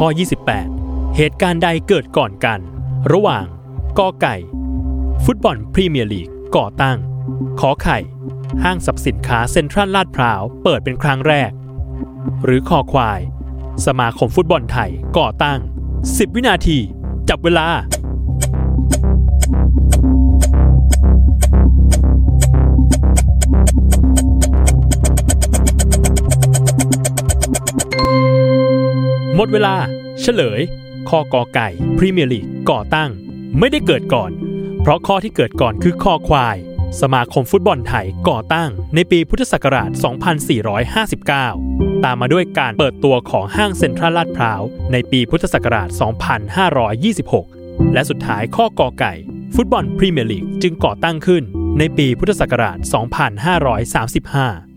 [0.00, 0.08] ข้อ
[0.62, 2.60] 28 เหตุการณ์ใดเกิดก่อนกัน
[3.12, 3.44] ระหว่าง
[3.98, 4.36] กอไก่
[5.24, 6.98] ฟุตบอลพรีเมียร์ลีกก่อตั้ง
[7.60, 7.98] ขอไข่
[8.64, 11.50] ห้างสรรพสินค้าเซ็นทรัลลาดพร้าวเปิดเป็นครั้งแรก
[12.44, 13.20] หรือคอควาย
[13.86, 15.58] สมาคมฟุตบอลไทยก่อตั้ง
[15.98, 16.78] 10 วินาที
[17.28, 17.66] จับเวลา
[29.36, 29.76] หมดเวลา
[30.20, 30.60] เฉลย
[31.08, 33.10] ข้อกอไก่พรีเมียร์ลีกก่อตั้ง
[33.58, 34.30] ไม่ได้เกิดก่อน
[34.82, 36.56] เพราะข้อที่เกิดก่อนคือคอควาย
[37.00, 39.90] สมาคมฟุตบอลไทยก่อตั้งในปีพุทธศักราช
[41.36, 44.62] 2459 ตามมาด้วยการเปิดตัวของห้างเซ็นทรัลลาดพร้าว
[44.92, 45.88] ในปีพุทธศักราช
[47.10, 49.14] 2526 และสุดท้ายข้อกอไก่
[49.56, 51.42] ฟุตบอลพรีเมียร์ลีกจึงก่อตั้งขึ้น
[51.78, 54.73] ในปีพุทธศักราช 2535